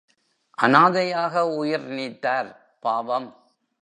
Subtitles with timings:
[0.57, 2.49] அனாதையாக உயிர் நீத்தார்
[2.79, 3.29] பாவம்!